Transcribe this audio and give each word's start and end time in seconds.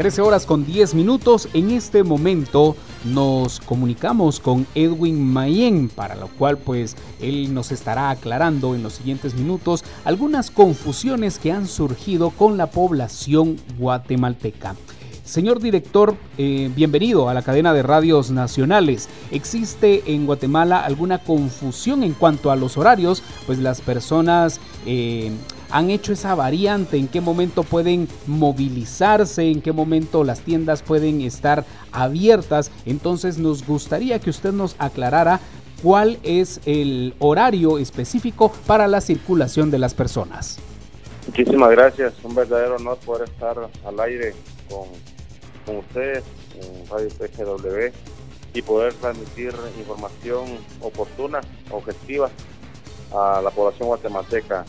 13 0.00 0.22
horas 0.22 0.46
con 0.46 0.64
10 0.64 0.94
minutos. 0.94 1.46
En 1.52 1.72
este 1.72 2.02
momento 2.02 2.74
nos 3.04 3.60
comunicamos 3.60 4.40
con 4.40 4.66
Edwin 4.74 5.22
Mayen, 5.22 5.90
para 5.90 6.14
lo 6.14 6.28
cual 6.28 6.56
pues 6.56 6.96
él 7.20 7.52
nos 7.52 7.70
estará 7.70 8.08
aclarando 8.08 8.74
en 8.74 8.82
los 8.82 8.94
siguientes 8.94 9.34
minutos 9.34 9.84
algunas 10.06 10.50
confusiones 10.50 11.38
que 11.38 11.52
han 11.52 11.68
surgido 11.68 12.30
con 12.30 12.56
la 12.56 12.68
población 12.68 13.58
guatemalteca. 13.78 14.74
Señor 15.22 15.60
director, 15.60 16.16
eh, 16.38 16.70
bienvenido 16.74 17.28
a 17.28 17.34
la 17.34 17.42
cadena 17.42 17.74
de 17.74 17.82
radios 17.82 18.30
nacionales. 18.30 19.06
¿Existe 19.30 20.14
en 20.14 20.24
Guatemala 20.24 20.80
alguna 20.80 21.18
confusión 21.18 22.04
en 22.04 22.14
cuanto 22.14 22.50
a 22.50 22.56
los 22.56 22.78
horarios? 22.78 23.22
Pues 23.44 23.58
las 23.58 23.82
personas 23.82 24.60
eh, 24.86 25.30
han 25.70 25.90
hecho 25.90 26.12
esa 26.12 26.34
variante, 26.34 26.96
en 26.96 27.08
qué 27.08 27.20
momento 27.20 27.62
pueden 27.62 28.08
movilizarse, 28.26 29.50
en 29.50 29.62
qué 29.62 29.72
momento 29.72 30.24
las 30.24 30.40
tiendas 30.40 30.82
pueden 30.82 31.20
estar 31.20 31.64
abiertas. 31.92 32.70
Entonces 32.86 33.38
nos 33.38 33.66
gustaría 33.66 34.18
que 34.18 34.30
usted 34.30 34.52
nos 34.52 34.76
aclarara 34.78 35.40
cuál 35.82 36.18
es 36.22 36.60
el 36.66 37.14
horario 37.18 37.78
específico 37.78 38.52
para 38.66 38.86
la 38.88 39.00
circulación 39.00 39.70
de 39.70 39.78
las 39.78 39.94
personas. 39.94 40.58
Muchísimas 41.26 41.70
gracias, 41.70 42.14
un 42.22 42.34
verdadero 42.34 42.76
honor 42.76 42.98
poder 42.98 43.28
estar 43.28 43.56
al 43.86 44.00
aire 44.00 44.34
con, 44.68 44.88
con 45.64 45.84
ustedes 45.84 46.24
en 46.54 46.88
Radio 46.88 47.08
PGW 47.08 47.94
y 48.52 48.62
poder 48.62 48.94
transmitir 48.94 49.54
información 49.78 50.58
oportuna, 50.80 51.40
objetiva 51.70 52.30
a 53.12 53.40
la 53.42 53.50
población 53.50 53.88
guatemalteca 53.88 54.64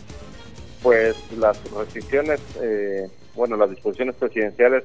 pues 0.82 1.16
las 1.34 1.58
restricciones, 1.72 2.42
eh, 2.62 3.08
bueno, 3.36 3.56
las 3.56 3.70
disposiciones 3.70 4.16
presidenciales 4.16 4.84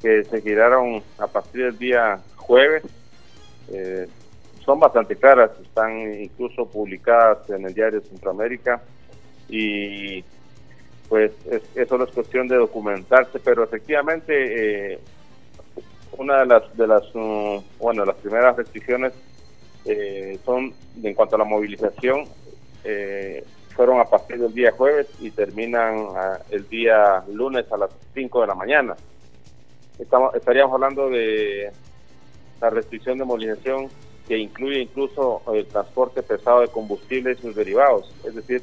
que 0.00 0.24
se 0.24 0.40
giraron 0.42 1.02
a 1.18 1.26
partir 1.26 1.64
del 1.64 1.78
día 1.78 2.20
jueves 2.36 2.82
eh, 3.72 4.06
son 4.64 4.80
bastante 4.80 5.16
claras, 5.16 5.50
están 5.62 6.22
incluso 6.22 6.66
publicadas 6.66 7.48
en 7.50 7.66
el 7.66 7.74
diario 7.74 8.00
Centroamérica 8.00 8.82
y 9.48 10.24
pues 11.08 11.32
eso 11.74 11.98
no 11.98 12.04
es 12.04 12.10
cuestión 12.10 12.48
de 12.48 12.56
documentarse, 12.56 13.38
pero 13.38 13.64
efectivamente 13.64 14.94
eh, 14.94 14.98
una 16.16 16.40
de 16.40 16.46
las 16.46 16.76
de 16.76 16.86
las 16.86 17.02
mm, 17.12 17.58
bueno 17.78 18.04
las 18.04 18.16
primeras 18.16 18.56
restricciones 18.56 19.12
son 20.46 20.72
en 21.02 21.12
cuanto 21.14 21.36
a 21.36 21.40
la 21.40 21.44
movilización 21.44 22.24
eh, 22.84 23.42
fueron 23.74 24.00
a 24.00 24.04
partir 24.04 24.38
del 24.38 24.54
día 24.54 24.72
jueves 24.72 25.08
y 25.20 25.30
terminan 25.30 26.06
ah, 26.16 26.38
el 26.50 26.68
día 26.68 27.22
lunes 27.28 27.70
a 27.72 27.76
las 27.76 27.90
5 28.14 28.40
de 28.40 28.46
la 28.46 28.54
mañana. 28.54 28.96
Estamos, 29.98 30.34
estaríamos 30.34 30.74
hablando 30.74 31.08
de 31.08 31.70
la 32.60 32.70
restricción 32.70 33.18
de 33.18 33.24
movilización 33.24 33.88
que 34.26 34.38
incluye 34.38 34.80
incluso 34.80 35.42
el 35.52 35.66
transporte 35.66 36.22
pesado 36.22 36.60
de 36.60 36.68
combustibles 36.68 37.38
y 37.38 37.42
sus 37.42 37.54
derivados, 37.54 38.12
es 38.24 38.34
decir, 38.34 38.62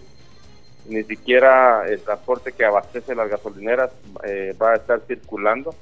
ni 0.88 1.04
siquiera 1.04 1.86
el 1.88 2.02
transporte 2.02 2.52
que 2.52 2.66
abastece 2.66 3.14
las 3.14 3.30
gasolineras 3.30 3.92
eh, 4.24 4.56
va 4.60 4.72
a 4.72 4.76
estar 4.76 5.02
circulando. 5.02 5.76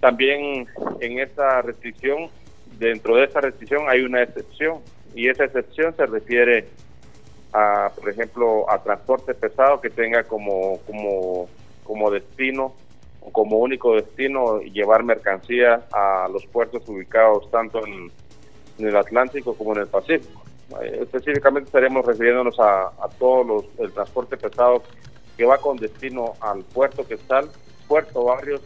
También 0.00 0.66
en 1.00 1.18
esta 1.18 1.62
restricción, 1.62 2.28
dentro 2.78 3.16
de 3.16 3.24
esta 3.24 3.40
restricción 3.40 3.88
hay 3.88 4.02
una 4.02 4.22
excepción 4.22 4.80
y 5.14 5.28
esa 5.28 5.44
excepción 5.44 5.94
se 5.96 6.06
refiere 6.06 6.68
a, 7.52 7.90
por 7.94 8.08
ejemplo, 8.08 8.70
a 8.70 8.82
transporte 8.82 9.34
pesado 9.34 9.80
que 9.80 9.90
tenga 9.90 10.24
como, 10.24 10.78
como, 10.86 11.48
como 11.84 12.10
destino 12.10 12.74
como 13.30 13.58
único 13.58 13.94
destino 13.94 14.60
llevar 14.60 15.04
mercancías 15.04 15.82
a 15.92 16.28
los 16.32 16.44
puertos 16.46 16.88
ubicados 16.88 17.48
tanto 17.50 17.86
en, 17.86 18.10
el 18.78 18.96
Atlántico 18.96 19.54
como 19.54 19.74
en 19.74 19.82
el 19.82 19.86
Pacífico. 19.86 20.42
Eh, 20.82 21.00
específicamente 21.02 21.66
estaremos 21.66 22.04
refiriéndonos 22.04 22.58
a, 22.58 22.86
a 22.86 23.08
todo 23.16 23.44
los, 23.44 23.64
el 23.78 23.92
transporte 23.92 24.36
pesado 24.36 24.82
que 25.36 25.44
va 25.44 25.58
con 25.58 25.76
destino 25.76 26.32
al 26.40 26.64
puerto 26.64 27.06
Quetzal, 27.06 27.48
Puerto 27.86 28.24
Barrios 28.24 28.60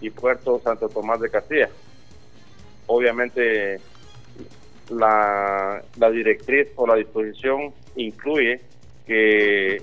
y 0.00 0.10
Puerto 0.10 0.60
Santo 0.62 0.88
Tomás 0.88 1.20
de 1.20 1.30
Castilla. 1.30 1.68
Obviamente 2.86 3.80
la, 4.90 5.82
la 5.96 6.10
directriz 6.10 6.68
o 6.76 6.86
la 6.86 6.94
disposición 6.94 7.72
incluye 7.96 8.60
que 9.06 9.82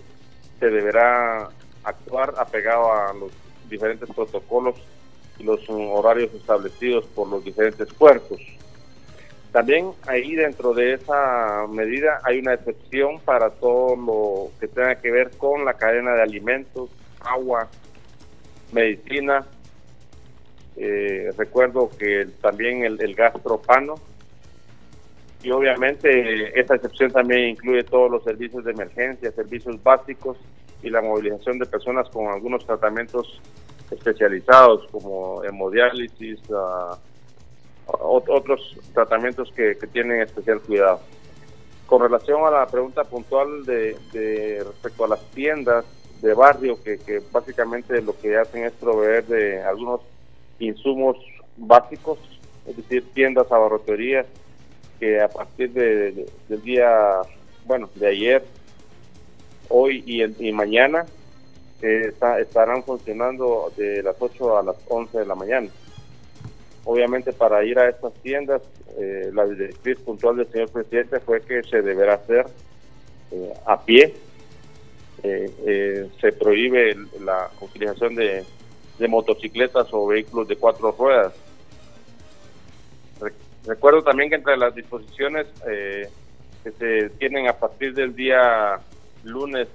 se 0.59 0.69
deberá 0.69 1.49
actuar 1.83 2.33
apegado 2.37 2.93
a 2.93 3.13
los 3.13 3.31
diferentes 3.69 4.09
protocolos 4.09 4.75
y 5.39 5.43
los 5.43 5.59
horarios 5.69 6.33
establecidos 6.33 7.05
por 7.07 7.27
los 7.27 7.43
diferentes 7.43 7.91
puertos. 7.93 8.39
También 9.51 9.91
ahí 10.07 10.35
dentro 10.35 10.73
de 10.73 10.93
esa 10.93 11.67
medida 11.67 12.19
hay 12.23 12.39
una 12.39 12.55
excepción 12.55 13.19
para 13.19 13.51
todo 13.51 13.95
lo 13.95 14.51
que 14.59 14.67
tenga 14.67 14.95
que 14.95 15.11
ver 15.11 15.31
con 15.37 15.63
la 15.63 15.75
cadena 15.75 16.13
de 16.13 16.23
alimentos, 16.23 16.89
agua, 17.19 17.67
medicina. 18.71 19.45
Eh, 20.75 21.31
recuerdo 21.37 21.89
que 21.99 22.27
también 22.41 22.83
el, 22.83 22.99
el 22.99 23.13
gas 23.13 23.33
propano 23.41 23.95
y 25.43 25.51
obviamente 25.51 26.57
esta 26.57 26.75
excepción 26.75 27.11
también 27.11 27.49
incluye 27.49 27.83
todos 27.83 28.09
los 28.09 28.23
servicios 28.23 28.63
de 28.63 28.71
emergencia, 28.71 29.29
servicios 29.31 29.81
básicos 29.83 30.37
y 30.81 30.89
la 30.89 31.01
movilización 31.01 31.59
de 31.59 31.65
personas 31.65 32.09
con 32.09 32.27
algunos 32.27 32.65
tratamientos 32.65 33.41
especializados 33.91 34.87
como 34.89 35.43
hemodiálisis, 35.43 36.39
uh, 36.49 36.95
otros 37.85 38.77
tratamientos 38.93 39.51
que, 39.51 39.75
tienen 39.91 40.21
especial 40.21 40.61
cuidado. 40.61 41.01
Con 41.85 42.01
relación 42.01 42.45
a 42.45 42.49
la 42.49 42.65
pregunta 42.65 43.03
puntual 43.03 43.65
de, 43.65 44.63
respecto 44.65 45.03
a 45.03 45.09
las 45.09 45.21
tiendas 45.31 45.85
de 46.21 46.33
barrio, 46.33 46.81
que, 46.81 46.97
que 46.99 47.21
básicamente 47.31 48.01
lo 48.01 48.17
que 48.17 48.37
hacen 48.37 48.63
es 48.63 48.71
proveer 48.71 49.25
de 49.25 49.61
algunos 49.61 49.99
insumos 50.59 51.17
básicos, 51.57 52.17
es 52.65 52.77
decir, 52.77 53.03
tiendas, 53.13 53.51
abarroterías, 53.51 54.25
que 54.99 55.21
a 55.21 55.27
partir 55.27 55.71
de, 55.71 56.27
del 56.47 56.61
día, 56.61 57.21
bueno, 57.65 57.89
de 57.95 58.07
ayer, 58.07 58.43
hoy 59.69 60.03
y, 60.39 60.51
mañana, 60.51 61.05
eh, 61.81 62.13
estarán 62.39 62.83
funcionando 62.83 63.71
de 63.75 64.03
las 64.03 64.15
8 64.19 64.57
a 64.57 64.63
las 64.63 64.75
11 64.87 65.19
de 65.19 65.25
la 65.25 65.35
mañana. 65.35 65.69
Obviamente 66.85 67.31
para 67.33 67.63
ir 67.63 67.79
a 67.79 67.89
estas 67.89 68.13
tiendas, 68.15 68.61
eh, 68.97 69.31
la 69.33 69.45
directriz 69.45 69.97
puntual 69.99 70.37
del 70.37 70.51
señor 70.51 70.69
presidente 70.69 71.19
fue 71.19 71.41
que 71.41 71.63
se 71.63 71.81
deberá 71.81 72.15
hacer 72.15 72.45
eh, 73.31 73.53
a 73.65 73.81
pie. 73.81 74.13
se 75.23 76.31
prohíbe 76.33 76.95
la 77.21 77.49
utilización 77.61 78.15
de 78.15 78.45
motocicletas 79.07 79.87
o 79.93 80.07
vehículos 80.07 80.49
de 80.49 80.57
cuatro 80.57 80.91
ruedas 80.91 81.33
Recuerdo 83.65 84.01
también 84.03 84.29
que 84.29 84.35
entre 84.35 84.57
las 84.57 84.75
disposiciones 84.75 85.47
eh, 85.69 86.09
que 86.63 86.71
se 86.71 87.09
tienen 87.11 87.47
a 87.47 87.53
partir 87.53 87.93
del 87.93 88.15
día 88.15 88.79
lunes 89.23 89.67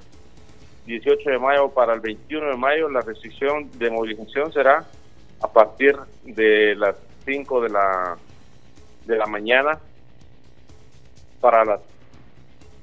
18 0.87 1.31
de 1.31 1.39
mayo 1.39 1.71
para 1.71 1.95
el 1.95 2.01
21 2.01 2.51
de 2.51 2.57
mayo, 2.57 2.89
la 2.89 3.01
restricción 3.01 3.71
de 3.79 3.91
movilización 3.91 4.53
será 4.53 4.87
a 5.41 5.49
partir 5.49 5.97
de 6.25 6.75
las 6.75 6.97
5 7.25 7.63
de 7.63 7.69
la 7.71 8.17
de 9.07 9.17
la 9.17 9.27
mañana 9.27 9.79
para 11.41 11.65
las 11.65 11.81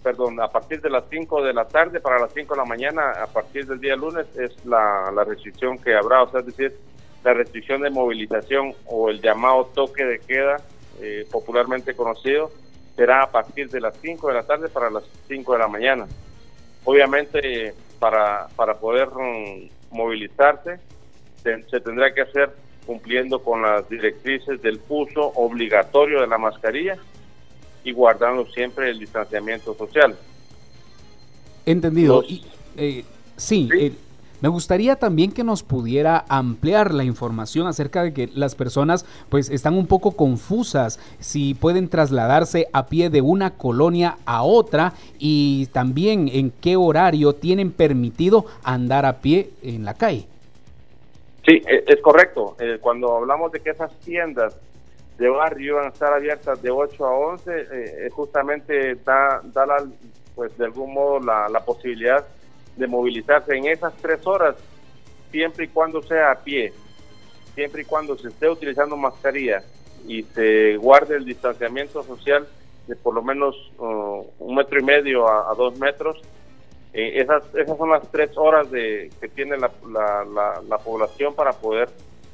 perdón, 0.01 0.39
a 0.39 0.47
partir 0.47 0.81
de 0.81 0.89
las 0.89 1.03
5 1.09 1.43
de 1.43 1.53
la 1.53 1.67
tarde 1.67 1.99
para 1.99 2.19
las 2.19 2.31
5 2.31 2.53
de 2.53 2.59
la 2.59 2.66
mañana, 2.66 3.11
a 3.23 3.25
partir 3.25 3.66
del 3.66 3.79
día 3.79 3.95
lunes 3.95 4.27
es 4.37 4.63
la, 4.63 5.11
la 5.11 5.23
restricción 5.23 5.79
que 5.79 5.95
habrá, 5.95 6.22
o 6.22 6.29
sea, 6.29 6.41
es 6.41 6.45
decir, 6.45 6.77
la 7.23 7.33
restricción 7.33 7.81
de 7.81 7.89
movilización 7.89 8.75
o 8.85 9.09
el 9.09 9.19
llamado 9.19 9.66
toque 9.73 10.05
de 10.05 10.19
queda 10.19 10.57
eh, 11.01 11.27
popularmente 11.31 11.95
conocido, 11.95 12.51
será 12.95 13.23
a 13.23 13.31
partir 13.31 13.69
de 13.69 13.81
las 13.81 13.95
5 14.01 14.27
de 14.27 14.33
la 14.33 14.43
tarde 14.43 14.69
para 14.69 14.89
las 14.89 15.03
5 15.27 15.53
de 15.53 15.59
la 15.59 15.67
mañana. 15.67 16.07
Obviamente, 16.83 17.73
para, 17.99 18.47
para 18.55 18.75
poder 18.75 19.09
mm, 19.09 19.69
movilizarse, 19.91 20.79
se, 21.43 21.79
tendrá 21.79 22.13
que 22.13 22.21
hacer 22.21 22.51
cumpliendo 22.85 23.41
con 23.41 23.61
las 23.61 23.87
directrices 23.89 24.61
del 24.61 24.79
uso 24.87 25.31
obligatorio 25.35 26.21
de 26.21 26.27
la 26.27 26.37
mascarilla 26.37 26.97
y 27.83 27.91
guardando 27.91 28.45
siempre 28.47 28.89
el 28.89 28.99
distanciamiento 28.99 29.75
social. 29.75 30.15
Entendido. 31.65 32.23
Eh, 32.77 33.03
sí, 33.37 33.69
¿Sí? 33.71 33.97
Me 34.45 34.49
gustaría 34.49 34.95
también 34.95 35.31
que 35.31 35.43
nos 35.43 35.63
pudiera 35.63 36.23
ampliar 36.29 36.93
la 36.93 37.03
información 37.03 37.65
acerca 37.65 38.03
de 38.03 38.13
que 38.13 38.29
las 38.35 38.53
personas 38.53 39.03
pues 39.27 39.49
están 39.49 39.73
un 39.73 39.87
poco 39.87 40.11
confusas 40.11 40.99
si 41.19 41.55
pueden 41.55 41.89
trasladarse 41.89 42.67
a 42.71 42.85
pie 42.85 43.09
de 43.09 43.21
una 43.21 43.57
colonia 43.57 44.17
a 44.27 44.43
otra 44.43 44.93
y 45.17 45.65
también 45.73 46.29
en 46.31 46.51
qué 46.51 46.75
horario 46.75 47.33
tienen 47.33 47.71
permitido 47.71 48.45
andar 48.63 49.07
a 49.07 49.13
pie 49.13 49.49
en 49.63 49.83
la 49.83 49.95
calle. 49.95 50.27
Sí, 51.43 51.63
e, 51.67 51.83
es 51.87 51.99
correcto. 52.01 52.55
Eh, 52.59 52.77
cuando 52.79 53.17
hablamos 53.17 53.51
de 53.51 53.61
que 53.61 53.71
esas 53.71 53.99
tiendas 54.01 54.55
de 55.17 55.27
barrio 55.27 55.77
van 55.77 55.85
a 55.85 55.89
estar 55.89 56.13
abiertas 56.13 56.61
de 56.61 56.69
8 56.69 57.03
a 57.03 57.17
11, 57.17 57.51
eh, 57.51 58.09
justamente 58.11 58.93
da, 59.03 59.41
da 59.43 59.65
pues 60.35 60.55
de 60.55 60.65
algún 60.65 60.93
modo 60.93 61.19
la 61.19 61.65
posibilidad 61.65 62.23
de 62.75 62.87
movilizarse 62.87 63.55
en 63.55 63.66
esas 63.66 63.93
tres 63.97 64.25
horas, 64.25 64.55
siempre 65.31 65.66
y 65.66 65.67
cuando 65.67 66.01
sea 66.01 66.31
a 66.31 66.39
pie, 66.39 66.73
siempre 67.53 67.83
y 67.83 67.85
cuando 67.85 68.17
se 68.17 68.29
esté 68.29 68.49
utilizando 68.49 68.97
mascarilla 68.97 69.63
y 70.07 70.23
se 70.23 70.77
guarde 70.77 71.16
el 71.16 71.25
distanciamiento 71.25 72.03
social 72.03 72.47
de 72.87 72.95
por 72.95 73.16
lo 73.16 73.23
menos 73.23 73.55
uh, 73.79 74.25
un 74.39 74.55
metro 74.55 74.79
y 74.79 74.83
medio 74.83 75.27
a, 75.27 75.53
dos 75.55 75.77
metros. 75.79 76.22
Eh, 76.93 77.22
esas, 77.22 77.43
esas 77.55 77.77
son 77.77 77.89
las 77.89 78.09
tres 78.11 78.31
horas 78.37 78.69
de, 78.69 79.11
que 79.19 79.28
tiene 79.28 79.57
la, 79.57 79.71
la, 79.91 80.61
la 80.67 80.78
población 80.78 81.33
para 81.33 81.53
poder 81.53 81.89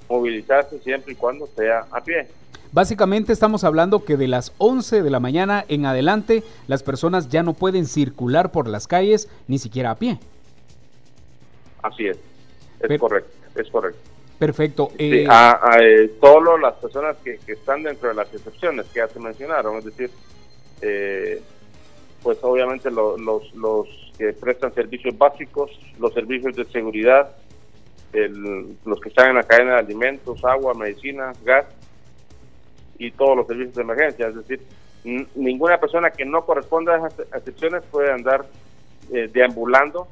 movilizarse 0.10 0.80
siempre 0.80 1.14
y 1.14 1.16
cuando 1.16 1.48
sea 1.48 1.86
a 1.92 2.04
pie. 2.04 2.28
Básicamente 2.74 3.34
estamos 3.34 3.66
hablando 3.66 4.06
que 4.06 4.16
de 4.16 4.30
las 4.30 4.54
11 4.58 5.04
de 5.04 5.10
la 5.10 5.20
mañana 5.20 5.66
en 5.68 5.86
adelante 5.86 6.42
las 6.68 6.84
personas 6.84 7.28
ya 7.28 7.44
no 7.44 7.54
pueden 7.54 7.86
circular 7.86 8.52
por 8.52 8.68
las 8.70 8.88
calles 8.88 9.30
ni 9.50 9.58
siquiera 9.58 9.92
a 9.92 9.96
pie. 9.96 10.20
Así 11.82 12.08
es, 12.08 12.18
es 12.80 13.00
correcto, 13.00 13.32
es 13.56 13.70
correcto. 13.70 14.00
Perfecto. 14.40 14.92
Eh, 14.98 15.28
a, 15.30 15.60
eh, 15.82 16.12
solo 16.22 16.58
las 16.58 16.76
personas 16.76 17.18
que, 17.18 17.40
están 17.46 17.84
dentro 17.84 18.08
de 18.10 18.16
las 18.16 18.34
excepciones 18.34 18.86
que 18.88 19.00
ya 19.00 19.08
se 19.08 19.20
mencionaron, 19.20 19.78
es 19.78 19.86
decir, 19.86 20.10
eh, 20.82 21.42
pues 22.24 22.38
obviamente 22.42 22.90
los, 22.90 23.20
los 23.54 23.88
que 24.18 24.32
prestan 24.32 24.74
servicios 24.74 25.18
básicos, 25.18 25.72
los 26.00 26.14
servicios 26.14 26.56
de 26.56 26.66
seguridad, 26.66 27.36
los 28.14 29.00
que 29.02 29.10
están 29.10 29.30
en 29.30 29.36
la 29.36 29.44
cadena 29.44 29.74
de 29.74 29.80
alimentos, 29.80 30.44
agua, 30.46 30.74
medicina, 30.74 31.34
gas 31.44 31.66
y 33.06 33.12
todos 33.12 33.38
los 33.38 33.48
servicios 33.48 33.76
de 33.76 33.82
emergencia. 33.82 34.28
Es 34.28 34.36
decir, 34.36 34.62
ninguna 35.36 35.80
persona 35.80 36.12
que 36.12 36.26
no 36.26 36.46
corresponda 36.46 36.96
a 36.96 36.98
esas 36.98 37.20
excepciones 37.34 37.84
puede 37.92 38.12
andar 38.12 38.46
deambulando 39.34 40.08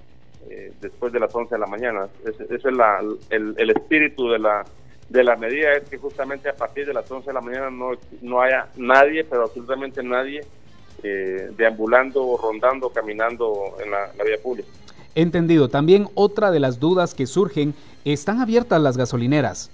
eh, 0.49 0.71
después 0.81 1.11
de 1.11 1.19
las 1.19 1.33
11 1.33 1.53
de 1.53 1.59
la 1.59 1.67
mañana. 1.67 2.07
Ese, 2.25 2.43
es 2.43 2.63
el, 2.65 3.69
espíritu 3.69 4.29
de 4.29 4.39
la, 4.39 4.65
de 5.09 5.23
la 5.23 5.35
medida, 5.35 5.73
es 5.73 5.89
que 5.89 5.97
justamente 5.97 6.49
a 6.49 6.55
partir 6.55 6.87
de 6.87 6.93
las 6.93 7.09
11 7.09 7.27
de 7.27 7.33
la 7.33 7.41
mañana 7.41 7.69
no, 7.69 7.91
no 8.21 8.41
haya 8.41 8.67
nadie, 8.77 9.23
pero 9.25 9.43
absolutamente 9.43 10.01
nadie, 10.01 10.41
eh, 11.03 11.51
deambulando, 11.57 12.39
rondando, 12.41 12.89
caminando 12.89 13.75
en 13.83 13.91
la, 13.91 14.11
vía 14.23 14.37
pública. 14.41 14.69
Entendido. 15.13 15.67
También 15.67 16.07
otra 16.15 16.51
de 16.51 16.59
las 16.59 16.79
dudas 16.79 17.13
que 17.13 17.27
surgen, 17.27 17.75
¿están 18.05 18.39
abiertas 18.39 18.81
las 18.81 18.97
gasolineras? 18.97 19.69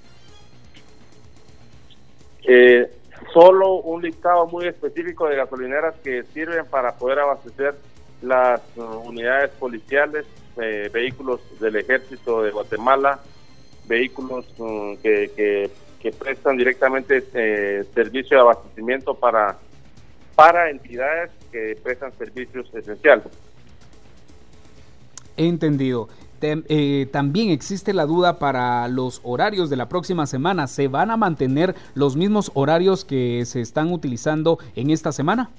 Eh, 2.48 2.92
solo 3.36 3.82
un 3.82 4.02
listado 4.02 4.48
muy 4.48 4.66
específico 4.66 5.28
de 5.28 5.36
gasolineras 5.36 5.94
que 6.02 6.24
sirven 6.34 6.66
para 6.68 6.96
poder 6.96 7.20
abastecer 7.20 7.76
las 8.22 8.62
unidades 8.78 9.52
policiales 9.60 10.26
eh, 10.56 10.90
vehículos 10.94 11.42
del 11.60 11.76
ejército 11.76 12.44
de 12.44 12.52
Guatemala, 12.52 13.20
vehículos 13.90 14.46
que, 15.04 15.32
que, 15.36 15.70
prestan 16.18 16.56
directamente 16.56 17.26
eh, 17.34 17.84
servicio 17.96 18.38
de 18.38 18.42
abastecimiento 18.42 19.16
para, 19.16 19.58
para 20.36 20.70
entidades 20.70 21.32
que 21.52 21.76
prestan 21.84 22.16
servicios 22.16 22.72
esenciales. 22.76 23.26
Entendido. 25.36 26.08
Eh, 26.42 27.08
también 27.12 27.50
existe 27.50 27.94
la 27.94 28.06
duda 28.06 28.40
para 28.40 28.88
los 28.88 29.22
horarios 29.24 29.70
de 29.70 29.76
la 29.76 29.90
próxima 29.90 30.26
semana. 30.26 30.68
¿Se 30.68 30.88
van 30.88 31.12
a 31.12 31.18
mantener 31.18 31.76
los 31.94 32.16
mismos 32.16 32.52
horarios 32.54 33.06
que 33.06 33.44
se 33.46 33.62
están 33.62 33.92
utilizando 33.92 34.60
en 34.76 34.90
esta 34.90 35.12
semana? 35.12 35.50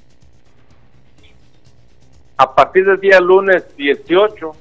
A 2.36 2.54
partir 2.54 2.84
del 2.84 3.00
día 3.00 3.20
lunes 3.20 3.64
18 3.76 4.52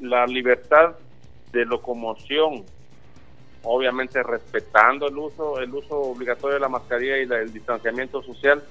la 0.00 0.26
libertad 0.26 0.94
de 1.52 1.64
locomoción, 1.64 2.64
obviamente 3.62 4.22
respetando 4.22 5.06
el 5.06 5.16
uso, 5.16 5.60
el 5.60 5.72
uso 5.72 5.98
obligatorio 6.00 6.54
de 6.54 6.60
la 6.60 6.68
mascarilla 6.68 7.18
y 7.18 7.22
el 7.22 7.52
distanciamiento 7.52 8.22
social, 8.22 8.62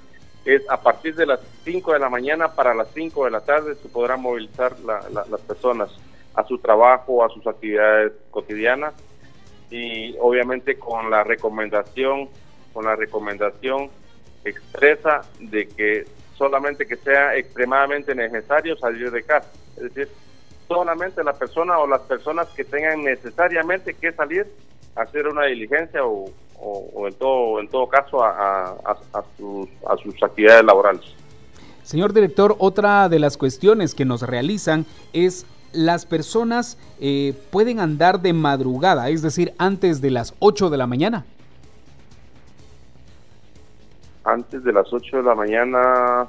es 0.44 0.62
a 0.68 0.80
partir 0.80 1.14
de 1.14 1.26
las 1.26 1.40
5 1.64 1.94
de 1.94 1.98
la 1.98 2.10
mañana 2.10 2.48
para 2.48 2.74
las 2.74 2.88
5 2.92 3.24
de 3.24 3.30
la 3.30 3.40
tarde 3.40 3.74
se 3.76 3.88
podrán 3.88 4.20
movilizar 4.20 4.76
las 4.80 5.40
personas 5.40 5.90
a 6.34 6.44
su 6.44 6.58
trabajo, 6.58 7.24
a 7.24 7.28
sus 7.30 7.46
actividades 7.46 8.12
cotidianas 8.30 8.94
y 9.70 10.16
obviamente 10.20 10.76
con 10.76 11.10
la 11.10 11.24
recomendación, 11.24 12.28
con 12.72 12.84
la 12.84 12.96
recomendación 12.96 13.90
expresa 14.44 15.22
de 15.40 15.66
que 15.68 16.04
solamente 16.36 16.86
que 16.86 16.96
sea 16.96 17.36
extremadamente 17.36 18.14
necesario 18.14 18.76
salir 18.76 19.10
de 19.10 19.22
casa. 19.22 19.50
Es 19.76 19.94
decir, 19.94 20.08
solamente 20.68 21.22
la 21.22 21.32
persona 21.32 21.78
o 21.78 21.86
las 21.86 22.02
personas 22.02 22.48
que 22.48 22.64
tengan 22.64 23.04
necesariamente 23.04 23.94
que 23.94 24.12
salir 24.12 24.46
a 24.96 25.02
hacer 25.02 25.26
una 25.28 25.46
diligencia 25.46 26.04
o, 26.04 26.30
en 27.06 27.14
todo 27.14 27.60
en 27.60 27.68
todo 27.68 27.88
caso 27.88 28.24
a, 28.24 28.96
sus, 29.36 29.68
a 29.86 29.96
sus 29.96 30.22
actividades 30.22 30.64
laborales. 30.64 31.04
Señor 31.82 32.14
director, 32.14 32.56
otra 32.58 33.08
de 33.10 33.18
las 33.18 33.36
cuestiones 33.36 33.94
que 33.94 34.06
nos 34.06 34.22
realizan 34.22 34.86
es 35.12 35.44
las 35.74 36.06
personas 36.06 36.78
eh, 37.00 37.34
pueden 37.50 37.80
andar 37.80 38.20
de 38.20 38.32
madrugada, 38.32 39.08
es 39.08 39.22
decir, 39.22 39.52
antes 39.58 40.00
de 40.00 40.10
las 40.10 40.34
8 40.38 40.70
de 40.70 40.76
la 40.76 40.86
mañana. 40.86 41.24
Antes 44.24 44.64
de 44.64 44.72
las 44.72 44.90
8 44.92 45.18
de 45.18 45.22
la 45.22 45.34
mañana, 45.34 46.28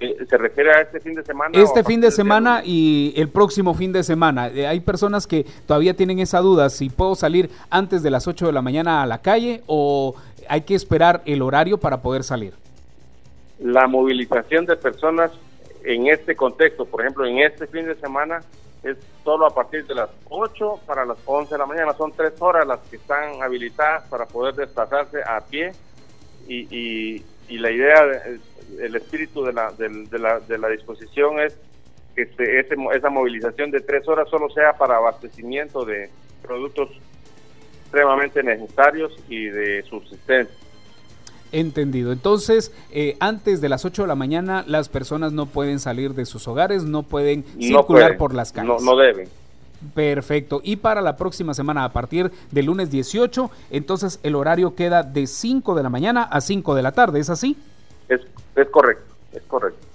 eh, 0.00 0.26
¿Se 0.28 0.36
refiere 0.36 0.70
a 0.70 0.80
este 0.80 1.00
fin 1.00 1.14
de 1.14 1.22
semana? 1.22 1.50
Este 1.52 1.84
fin 1.84 2.00
de 2.00 2.10
semana 2.10 2.62
y 2.64 3.14
el 3.16 3.28
próximo 3.28 3.74
fin 3.74 3.92
de 3.92 4.02
semana. 4.02 4.48
Eh, 4.48 4.66
hay 4.66 4.80
personas 4.80 5.26
que 5.26 5.46
todavía 5.66 5.94
tienen 5.94 6.18
esa 6.18 6.40
duda, 6.40 6.68
si 6.68 6.90
puedo 6.90 7.14
salir 7.14 7.48
antes 7.70 8.02
de 8.02 8.10
las 8.10 8.26
8 8.26 8.46
de 8.46 8.52
la 8.52 8.60
mañana 8.60 9.02
a 9.02 9.06
la 9.06 9.22
calle 9.22 9.62
o 9.66 10.14
hay 10.48 10.62
que 10.62 10.74
esperar 10.74 11.22
el 11.26 11.42
horario 11.42 11.78
para 11.78 12.02
poder 12.02 12.24
salir. 12.24 12.54
La 13.60 13.86
movilización 13.86 14.66
de 14.66 14.76
personas 14.76 15.30
en 15.84 16.08
este 16.08 16.34
contexto, 16.34 16.84
por 16.86 17.02
ejemplo, 17.02 17.26
en 17.26 17.38
este 17.38 17.66
fin 17.66 17.86
de 17.86 17.94
semana, 17.96 18.40
es 18.82 18.96
solo 19.22 19.46
a 19.46 19.54
partir 19.54 19.86
de 19.86 19.94
las 19.94 20.10
8 20.28 20.80
para 20.86 21.04
las 21.04 21.18
11 21.24 21.54
de 21.54 21.58
la 21.58 21.66
mañana. 21.66 21.94
Son 21.94 22.12
tres 22.12 22.34
horas 22.40 22.66
las 22.66 22.80
que 22.80 22.96
están 22.96 23.42
habilitadas 23.42 24.04
para 24.08 24.26
poder 24.26 24.54
desplazarse 24.54 25.22
a 25.22 25.40
pie 25.40 25.72
y, 26.48 27.22
la 27.48 27.70
idea... 27.70 28.06
De, 28.06 28.40
el 28.80 28.96
espíritu 28.96 29.44
de 29.44 29.52
la, 29.52 30.68
disposición 30.68 31.40
es 31.40 31.56
que 32.14 32.22
este, 32.22 32.60
esa 32.60 33.10
movilización 33.10 33.70
de 33.70 33.80
tres 33.80 34.06
horas 34.08 34.28
solo 34.28 34.48
sea 34.50 34.72
para 34.74 34.96
abastecimiento 34.96 35.84
de 35.84 36.10
productos 36.42 36.90
extremadamente 37.82 38.42
necesarios 38.42 39.16
y 39.28 39.46
de 39.46 39.82
subsistencia. 39.82 40.56
Entendido. 41.54 42.10
Entonces, 42.10 42.72
eh, 42.90 43.16
antes 43.20 43.60
de 43.60 43.68
las 43.68 43.84
8 43.84 44.02
de 44.02 44.08
la 44.08 44.16
mañana, 44.16 44.64
las 44.66 44.88
personas 44.88 45.32
no 45.32 45.46
pueden 45.46 45.78
salir 45.78 46.14
de 46.14 46.26
sus 46.26 46.48
hogares, 46.48 46.82
no 46.82 47.04
pueden 47.04 47.44
circular 47.60 48.16
por 48.16 48.34
las 48.34 48.50
calles. 48.50 48.82
No, 48.82 48.92
no 48.92 48.96
deben. 48.96 49.28
Perfecto. 49.94 50.60
Y 50.64 50.74
para 50.76 51.00
la 51.00 51.16
próxima 51.16 51.54
semana, 51.54 51.84
a 51.84 51.92
partir 51.92 52.32
del 52.50 52.66
lunes 52.66 52.90
18, 52.90 53.50
entonces 53.70 54.18
el 54.24 54.34
horario 54.34 54.74
queda 54.74 55.04
de 55.04 55.28
5 55.28 55.76
de 55.76 55.82
la 55.84 55.90
mañana 55.90 56.24
a 56.24 56.40
5 56.40 56.74
de 56.74 56.82
la 56.82 56.90
tarde, 56.90 57.20
¿es 57.20 57.30
así? 57.30 57.56
Es, 58.08 58.20
es 58.56 58.68
correcto, 58.70 59.14
es 59.32 59.42
correcto. 59.42 59.86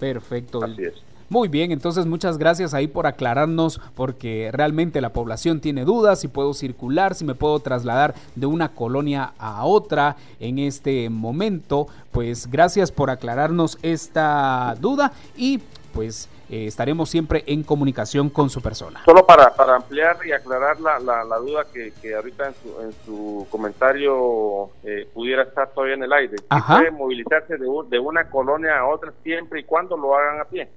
Perfecto. 0.00 0.64
Así 0.64 0.84
es. 0.84 0.94
Muy 1.32 1.48
bien, 1.48 1.72
entonces 1.72 2.04
muchas 2.04 2.36
gracias 2.36 2.74
ahí 2.74 2.86
por 2.86 3.06
aclararnos 3.06 3.80
porque 3.96 4.50
realmente 4.52 5.00
la 5.00 5.14
población 5.14 5.62
tiene 5.62 5.86
dudas 5.86 6.20
si 6.20 6.28
puedo 6.28 6.52
circular, 6.52 7.14
si 7.14 7.24
me 7.24 7.34
puedo 7.34 7.58
trasladar 7.58 8.14
de 8.34 8.44
una 8.44 8.74
colonia 8.74 9.32
a 9.38 9.64
otra 9.64 10.16
en 10.40 10.58
este 10.58 11.08
momento. 11.08 11.86
Pues 12.10 12.50
gracias 12.50 12.92
por 12.92 13.08
aclararnos 13.08 13.78
esta 13.80 14.74
duda 14.78 15.12
y 15.34 15.62
pues 15.94 16.28
eh, 16.50 16.66
estaremos 16.66 17.08
siempre 17.08 17.44
en 17.46 17.62
comunicación 17.62 18.28
con 18.28 18.50
su 18.50 18.60
persona. 18.60 19.00
Solo 19.06 19.24
para, 19.24 19.54
para 19.54 19.76
ampliar 19.76 20.18
y 20.26 20.32
aclarar 20.32 20.80
la, 20.80 20.98
la, 21.00 21.36
duda 21.38 21.64
que, 21.72 21.94
que, 22.02 22.14
ahorita 22.14 22.48
en 22.48 22.54
su, 22.62 22.82
en 22.82 22.92
su 23.06 23.46
comentario 23.50 24.68
eh, 24.84 25.08
pudiera 25.14 25.44
estar 25.44 25.70
todavía 25.70 25.94
en 25.94 26.02
el 26.02 26.12
aire. 26.12 26.36
Puede 26.68 26.90
movilizarse 26.90 27.56
de, 27.56 27.66
de, 27.88 27.98
una 27.98 28.28
colonia 28.28 28.80
a 28.80 28.86
otra 28.86 29.14
siempre 29.22 29.60
y 29.60 29.64
cuando 29.64 29.96
lo 29.96 30.14
hagan 30.14 30.38
a 30.38 30.44
pie. 30.44 30.68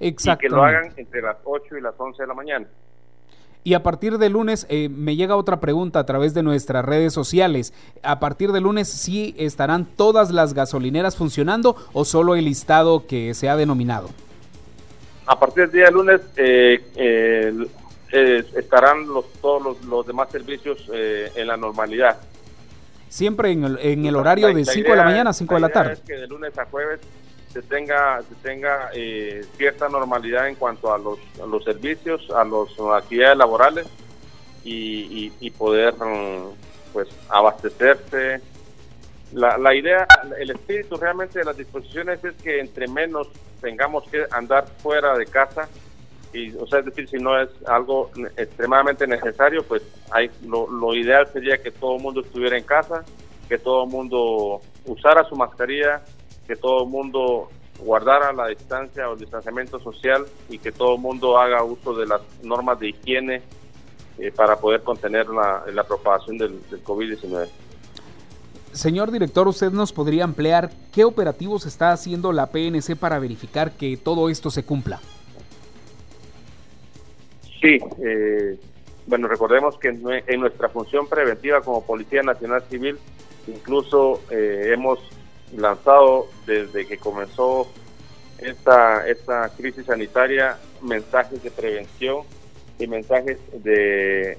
Exacto. 0.00 0.46
Y 0.46 0.48
que 0.48 0.54
lo 0.54 0.64
hagan 0.64 0.92
entre 0.96 1.22
las 1.22 1.36
8 1.44 1.76
y 1.76 1.80
las 1.80 1.94
11 1.96 2.22
de 2.22 2.26
la 2.26 2.34
mañana. 2.34 2.66
Y 3.66 3.72
a 3.72 3.82
partir 3.82 4.18
de 4.18 4.28
lunes 4.28 4.66
eh, 4.68 4.90
me 4.90 5.16
llega 5.16 5.36
otra 5.36 5.58
pregunta 5.58 5.98
a 5.98 6.04
través 6.04 6.34
de 6.34 6.42
nuestras 6.42 6.84
redes 6.84 7.14
sociales. 7.14 7.72
A 8.02 8.20
partir 8.20 8.52
de 8.52 8.60
lunes, 8.60 8.88
¿sí 8.88 9.34
estarán 9.38 9.86
todas 9.86 10.30
las 10.30 10.52
gasolineras 10.52 11.16
funcionando 11.16 11.74
o 11.94 12.04
solo 12.04 12.36
el 12.36 12.44
listado 12.44 13.06
que 13.06 13.32
se 13.34 13.48
ha 13.48 13.56
denominado? 13.56 14.10
a 15.26 15.38
partir 15.38 15.70
del 15.70 15.72
día 15.72 15.90
lunes, 15.90 16.20
eh, 16.36 16.82
estarán 18.54 19.06
los, 19.06 19.32
todos 19.40 19.82
los, 19.82 20.06
demás 20.06 20.30
servicios 20.30 20.86
en 20.92 21.46
la 21.46 21.56
normalidad. 21.56 22.18
Siempre 23.08 23.52
en 23.52 23.64
el, 23.64 23.78
en 23.80 24.06
el 24.06 24.16
horario 24.16 24.52
de 24.52 24.64
5 24.64 24.90
de 24.90 24.96
la 24.96 25.04
mañana 25.04 25.30
a 25.30 25.32
5 25.32 25.54
de 25.54 25.60
la 25.60 25.68
tarde. 25.68 25.92
Es 25.94 26.00
que 26.00 26.14
de 26.14 26.26
lunes 26.26 26.58
a 26.58 26.66
jueves 26.66 27.00
se 27.54 27.62
tenga, 27.62 28.20
se 28.22 28.34
tenga 28.42 28.90
cierta 29.56 29.88
normalidad 29.88 30.48
en 30.48 30.56
cuanto 30.56 30.92
a 30.92 30.98
los, 30.98 31.20
los 31.48 31.62
servicios, 31.62 32.28
a 32.30 32.44
las 32.44 33.02
actividades 33.02 33.38
laborales 33.38 33.86
y, 34.64 35.32
y, 35.40 35.50
poder 35.52 35.94
mm, 35.94 36.48
pues 36.92 37.08
abastecerse. 37.28 38.40
La, 39.32 39.56
la 39.56 39.72
idea, 39.72 40.06
el 40.38 40.50
espíritu 40.50 40.96
realmente 40.96 41.38
de 41.38 41.44
las 41.44 41.56
disposiciones 41.56 42.24
es 42.24 42.34
que 42.42 42.58
entre 42.58 42.88
menos 42.88 43.28
tengamos 43.60 44.02
que 44.10 44.26
andar 44.32 44.66
fuera 44.82 45.16
de 45.16 45.26
casa, 45.26 45.68
y, 46.32 46.52
o 46.56 46.66
sea, 46.66 46.80
es 46.80 46.86
decir, 46.86 47.08
si 47.08 47.18
no 47.18 47.40
es 47.40 47.48
algo 47.68 48.10
extremadamente 48.36 49.06
necesario, 49.06 49.62
pues 49.62 49.82
hay, 50.10 50.28
lo, 50.44 50.68
lo 50.68 50.92
ideal 50.92 51.28
sería 51.32 51.58
que 51.58 51.70
todo 51.70 51.96
el 51.96 52.02
mundo 52.02 52.20
estuviera 52.20 52.58
en 52.58 52.64
casa, 52.64 53.04
que 53.48 53.58
todo 53.58 53.84
el 53.84 53.90
mundo 53.90 54.60
usara 54.86 55.22
su 55.28 55.36
mascarilla, 55.36 56.02
que 56.46 56.56
todo 56.56 56.84
el 56.84 56.90
mundo 56.90 57.48
guardara 57.78 58.32
la 58.32 58.48
distancia 58.48 59.08
o 59.08 59.14
el 59.14 59.18
distanciamiento 59.18 59.78
social 59.80 60.24
y 60.48 60.58
que 60.58 60.72
todo 60.72 60.94
el 60.94 61.00
mundo 61.00 61.38
haga 61.38 61.62
uso 61.62 61.94
de 61.94 62.06
las 62.06 62.20
normas 62.42 62.78
de 62.78 62.90
higiene 62.90 63.42
eh, 64.18 64.30
para 64.30 64.56
poder 64.56 64.82
contener 64.82 65.28
la, 65.28 65.64
la 65.72 65.84
propagación 65.84 66.38
del, 66.38 66.60
COVID-19. 66.84 67.48
Señor 68.72 69.10
director, 69.10 69.46
¿usted 69.46 69.70
nos 69.70 69.92
podría 69.92 70.24
ampliar 70.24 70.70
qué 70.92 71.04
operativos 71.04 71.66
está 71.66 71.92
haciendo 71.92 72.32
la 72.32 72.46
PNC 72.46 72.96
para 72.96 73.18
verificar 73.18 73.72
que 73.72 73.96
todo 73.96 74.28
esto 74.28 74.50
se 74.50 74.64
cumpla? 74.64 75.00
Sí, 77.60 77.78
eh, 78.04 78.58
bueno, 79.06 79.28
recordemos 79.28 79.78
que 79.78 79.88
en 79.88 80.40
nuestra 80.40 80.68
función 80.68 81.06
preventiva 81.06 81.60
como 81.60 81.84
Policía 81.84 82.22
Nacional 82.22 82.62
Civil, 82.68 82.98
incluso 83.46 84.22
eh, 84.30 84.70
hemos 84.72 84.98
lanzado 85.56 86.26
desde 86.46 86.86
que 86.86 86.98
comenzó 86.98 87.68
esta, 88.38 89.06
esta 89.06 89.48
crisis 89.50 89.86
sanitaria 89.86 90.58
mensajes 90.82 91.42
de 91.42 91.50
prevención 91.50 92.22
y 92.78 92.86
mensajes 92.86 93.38
de, 93.62 94.38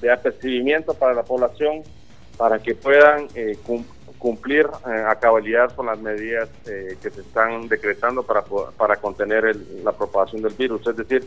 de 0.00 0.12
apercibimiento 0.12 0.94
para 0.94 1.14
la 1.14 1.22
población 1.22 1.82
para 2.36 2.58
que 2.58 2.74
puedan 2.74 3.28
eh, 3.34 3.58
cumplir 4.18 4.66
eh, 4.66 5.04
a 5.06 5.14
cabalidad 5.16 5.74
con 5.74 5.86
las 5.86 5.98
medidas 5.98 6.48
eh, 6.66 6.96
que 7.02 7.10
se 7.10 7.20
están 7.20 7.68
decretando 7.68 8.22
para, 8.22 8.42
para 8.76 8.96
contener 8.96 9.54
la 9.82 9.92
propagación 9.92 10.42
del 10.42 10.54
virus. 10.54 10.86
Es 10.86 10.96
decir, 10.96 11.26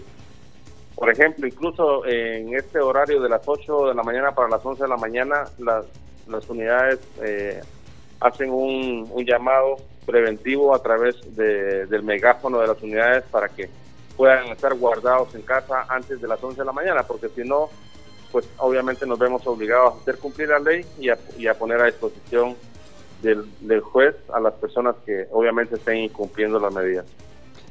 por 0.95 1.11
ejemplo, 1.11 1.45
incluso 1.47 2.05
en 2.05 2.55
este 2.55 2.79
horario 2.79 3.19
de 3.19 3.29
las 3.29 3.41
8 3.45 3.87
de 3.87 3.95
la 3.95 4.03
mañana 4.03 4.33
para 4.33 4.47
las 4.47 4.65
11 4.65 4.83
de 4.83 4.89
la 4.89 4.97
mañana, 4.97 5.43
las, 5.57 5.85
las 6.27 6.49
unidades 6.49 6.99
hacen 8.19 8.49
un, 8.49 9.09
un, 9.11 9.25
llamado 9.25 9.77
preventivo 10.05 10.73
a 10.73 10.81
través 10.81 11.15
de, 11.35 11.85
del 11.85 12.03
megáfono 12.03 12.59
de 12.59 12.67
las 12.67 12.81
unidades 12.81 13.23
para 13.31 13.49
que 13.49 13.69
puedan 14.15 14.47
estar 14.47 14.73
guardados 14.75 15.33
en 15.35 15.41
casa 15.41 15.85
antes 15.89 16.21
de 16.21 16.27
las 16.27 16.43
11 16.43 16.59
de 16.59 16.65
la 16.65 16.71
mañana, 16.71 17.03
porque 17.03 17.29
si 17.29 17.43
no, 17.43 17.69
pues 18.31 18.47
obviamente 18.57 19.05
nos 19.05 19.19
vemos 19.19 19.45
obligados 19.47 19.95
a 19.95 19.97
hacer 20.01 20.17
cumplir 20.17 20.49
la 20.49 20.59
ley 20.59 20.85
y 20.99 21.09
a, 21.09 21.53
poner 21.53 21.81
a 21.81 21.85
disposición 21.85 22.55
del, 23.21 23.45
del, 23.61 23.81
juez 23.81 24.15
a 24.33 24.39
las 24.39 24.53
personas 24.55 24.95
que 25.05 25.27
obviamente 25.31 25.75
estén 25.75 25.97
incumpliendo 25.97 26.59
las 26.59 26.73
medidas. 26.73 27.05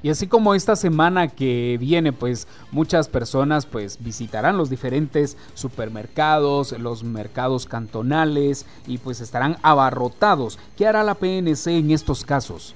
Y 0.03 0.11
así 0.11 0.27
como 0.27 0.55
esta 0.55 0.75
semana 0.75 1.29
que 1.29 1.77
viene, 1.81 2.13
pues 2.13 2.49
muchas 2.71 3.09
personas 3.09 3.67
pues 3.67 4.03
visitarán 4.03 4.57
los 4.57 4.69
diferentes 4.69 5.37
supermercados, 5.55 6.79
los 6.79 7.05
mercados 7.05 7.67
cantonales 7.67 8.67
y 8.87 8.99
pues 8.99 9.21
estarán 9.21 9.57
abarrotados. 9.63 10.59
¿Qué 10.77 10.87
hará 10.87 11.05
la 11.05 11.15
PNC 11.15 11.69
en 11.69 11.91
estos 11.93 12.25
casos? 12.25 12.75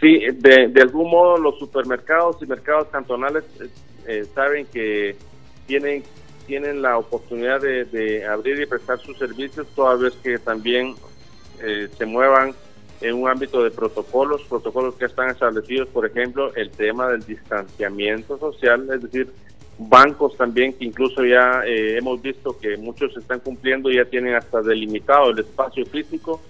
Sí, 0.00 0.20
de, 0.32 0.80
algún 0.80 1.10
modo 1.10 1.38
los 1.38 1.58
supermercados 1.58 2.36
y 2.40 2.46
mercados 2.46 2.86
cantonales 2.88 3.42
eh, 3.60 3.68
eh, 4.06 4.26
saben 4.32 4.66
que 4.66 5.16
tienen 5.66 6.04
tienen 6.48 6.80
la 6.80 6.96
oportunidad 6.96 7.60
de, 7.60 8.24
abrir 8.26 8.58
y 8.58 8.64
prestar 8.64 8.98
sus 8.98 9.18
servicios 9.18 9.66
toda 9.76 9.96
vez 9.96 10.14
que 10.14 10.38
también 10.38 10.94
eh, 11.62 11.88
se 11.96 12.06
muevan 12.06 12.54
en 13.00 13.14
un 13.14 13.28
ámbito 13.28 13.62
de 13.62 13.70
protocolos, 13.70 14.42
protocolos 14.48 14.94
que 14.94 15.06
están 15.06 15.30
establecidos, 15.30 15.88
por 15.88 16.06
ejemplo, 16.06 16.54
el 16.54 16.70
tema 16.70 17.08
del 17.08 17.24
distanciamiento 17.24 18.38
social, 18.38 18.88
es 18.92 19.02
decir, 19.02 19.28
bancos 19.78 20.36
también 20.36 20.72
que 20.72 20.84
incluso 20.84 21.24
ya 21.24 21.62
hemos 21.64 22.20
visto 22.20 22.58
que 22.58 22.76
muchos 22.76 23.16
están 23.16 23.38
cumpliendo, 23.40 23.90
ya 23.90 24.04
tienen 24.04 24.34
hasta 24.34 24.60
delimitado 24.60 25.30
el 25.30 25.38
espacio 25.38 25.86
físico 25.86 26.40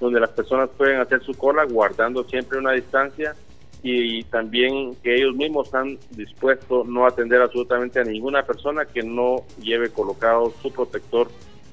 donde 0.00 0.20
las 0.20 0.30
personas 0.30 0.70
pueden 0.76 1.00
hacer 1.00 1.22
su 1.22 1.34
cola 1.34 1.64
guardando 1.64 2.24
siempre 2.24 2.58
una 2.58 2.72
distancia 2.72 3.34
y 3.82 4.24
también 4.24 4.94
que 5.02 5.14
ellos 5.14 5.34
mismos 5.34 5.66
están 5.66 5.98
dispuestos 6.10 6.86
no 6.86 7.06
atender 7.06 7.40
absolutamente 7.40 8.00
a 8.00 8.04
ninguna 8.04 8.42
persona 8.42 8.84
que 8.84 9.02
no 9.02 9.44
lleve 9.60 9.90
colocado 9.90 10.52
su 10.60 10.72
protector 10.72 11.28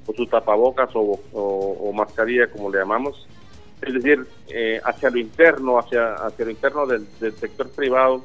o 0.06 0.12
su 0.12 0.26
tapabocas 0.26 0.90
o, 0.94 1.92
mascarilla 1.94 2.48
como 2.48 2.70
le 2.70 2.78
llamamos 2.78 3.26
es 3.86 3.94
decir 3.94 4.26
eh, 4.48 4.80
hacia 4.84 5.10
lo 5.10 5.18
interno 5.18 5.78
hacia 5.78 6.14
hacia 6.14 6.44
lo 6.44 6.50
interno 6.50 6.86
del, 6.86 7.06
sector 7.38 7.68
privado 7.70 8.24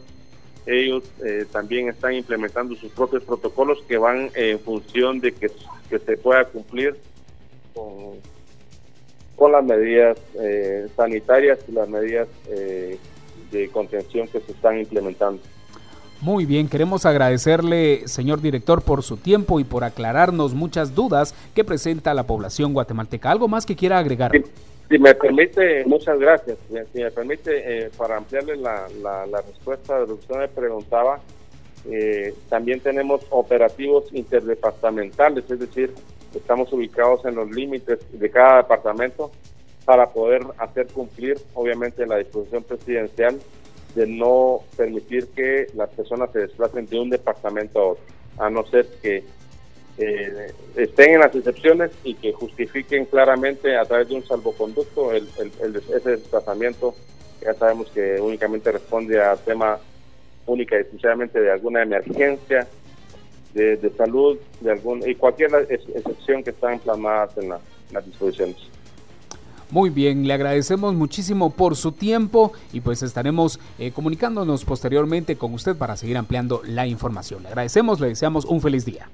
ellos 0.66 1.04
eh, 1.26 1.46
también 1.52 1.90
están 1.90 2.14
implementando 2.14 2.76
sus 2.76 2.92
propios 2.92 3.24
protocolos 3.24 3.82
que 3.88 3.98
van 3.98 4.30
en 4.36 4.60
función 4.60 5.20
de 5.20 5.32
que, 5.32 5.52
que 5.90 6.00
se 6.00 6.18
pueda 6.18 6.46
cumplir 6.46 6.96
con 7.74 8.20
con 9.40 9.54
las 9.54 9.64
medidas 9.64 10.18
eh, 10.38 10.88
sanitarias 10.98 11.60
y 11.68 11.72
las 11.72 11.88
medidas 11.88 12.28
eh, 12.50 13.00
de 13.52 13.70
contención 13.70 14.28
que 14.28 14.42
se 14.42 14.52
están 14.52 14.78
implementando. 14.78 15.42
Muy 16.20 16.46
bien, 16.46 16.68
queremos 16.68 17.06
agradecerle, 17.06 18.06
señor 18.06 18.42
director, 18.42 18.82
por 18.82 19.02
su 19.02 19.16
tiempo 19.16 19.62
y 19.62 19.64
por 19.64 19.86
aclararnos 19.86 20.54
muchas 20.54 20.94
dudas 20.94 21.34
que 21.56 21.64
presenta 21.64 22.14
la 22.14 22.28
población 22.28 22.74
guatemalteca. 22.74 23.32
¿Algo 23.32 23.48
más 23.48 23.66
que 23.66 23.78
quiera 23.78 23.98
agregar? 23.98 24.34
Si, 24.90 24.98
me 24.98 25.14
permite, 25.14 25.86
muchas 25.86 26.20
gracias. 26.20 26.58
Si 26.68 27.00
me 27.00 27.12
permite, 27.12 27.86
eh, 27.86 27.90
para 27.96 28.18
ampliarle 28.18 28.58
la, 28.58 28.88
la, 29.02 29.42
respuesta 29.42 29.96
de 29.96 30.02
lo 30.02 30.08
que 30.08 30.14
usted 30.14 30.36
me 30.36 30.48
preguntaba, 30.48 31.20
también 32.50 32.82
tenemos 32.82 33.22
operativos 33.30 34.06
interdepartamentales, 34.12 35.50
es 35.50 35.60
decir, 35.60 35.94
estamos 36.36 36.72
ubicados 36.74 37.26
en 37.26 37.36
los 37.36 37.50
límites 37.50 38.00
de 38.12 38.30
cada 38.30 38.58
departamento 38.58 39.32
para 39.86 40.10
poder 40.10 40.44
hacer 40.58 40.88
cumplir, 40.88 41.38
obviamente, 41.54 42.06
la 42.06 42.18
disposición 42.18 42.64
presidencial 42.64 43.40
de 43.96 44.06
no 44.06 44.60
permitir 44.78 45.28
que 45.30 45.68
las 45.74 45.90
personas 45.90 46.32
se 46.32 46.40
desplacen 46.40 46.86
de 46.86 47.00
un 47.00 47.10
departamento 47.10 47.80
a 47.80 47.86
otro, 47.88 48.04
a 48.38 48.50
no 48.50 48.66
ser 48.68 48.88
que 49.02 49.24
eh, 50.02 50.54
estén 50.78 51.16
en 51.16 51.20
las 51.20 51.36
excepciones 51.36 51.92
y 52.06 52.16
que 52.16 52.32
justifiquen 52.32 53.06
claramente 53.06 53.76
a 53.76 53.84
través 53.84 54.08
de 54.08 54.16
un 54.16 54.26
salvoconducto 54.26 55.12
el, 55.12 55.28
ese 55.94 56.12
desplazamiento. 56.12 56.96
Ya 57.42 57.54
sabemos 57.54 57.90
que 57.92 58.20
únicamente 58.22 58.72
responde 58.72 59.22
a 59.22 59.36
tema 59.36 59.78
única 60.46 60.78
y 60.78 60.82
exclusivamente 60.82 61.40
de 61.42 61.52
alguna 61.52 61.84
emergencia 61.84 62.68
de, 63.54 63.92
salud 63.98 64.38
de 64.62 64.72
algún 64.72 65.08
y 65.08 65.16
cualquier 65.16 65.68
excepción 65.70 66.44
que 66.44 66.52
están 66.52 66.80
plasmadas 66.80 67.38
en, 67.38 67.50
las 67.50 68.06
disposiciones. 68.06 68.56
Muy 69.72 69.90
bien, 69.90 70.28
le 70.28 70.34
agradecemos 70.34 70.94
muchísimo 70.94 71.50
por 71.50 71.76
su 71.76 71.92
tiempo 71.92 72.54
y 72.72 72.82
pues 72.82 73.04
estaremos 73.04 73.60
eh, 73.80 73.92
comunicándonos 73.92 74.64
posteriormente 74.64 75.36
con 75.36 75.54
usted 75.54 75.76
para 75.76 75.98
seguir 75.98 76.18
ampliando 76.18 76.62
la 76.66 76.88
información. 76.88 77.44
Le 77.44 77.50
agradecemos, 77.50 78.00
le 78.00 78.08
deseamos 78.08 78.46
un 78.46 78.62
feliz 78.62 78.86
día. 78.86 79.10